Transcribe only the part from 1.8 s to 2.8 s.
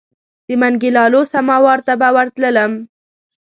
ته به ورتللم.